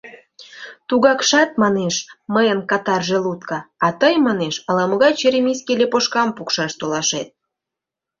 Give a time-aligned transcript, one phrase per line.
[0.87, 1.95] Тугакшат, манеш,
[2.33, 7.29] мыйын катар желудка, а тый, манеш, ала-могай черемисский лепошкам пукшаш толашет.